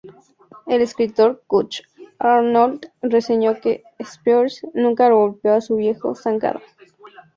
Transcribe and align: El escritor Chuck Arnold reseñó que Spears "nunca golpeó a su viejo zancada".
El 0.65 0.81
escritor 0.81 1.43
Chuck 1.47 1.85
Arnold 2.17 2.87
reseñó 3.03 3.59
que 3.61 3.83
Spears 3.99 4.63
"nunca 4.73 5.07
golpeó 5.11 5.53
a 5.53 5.61
su 5.61 5.75
viejo 5.75 6.15
zancada". 6.15 6.59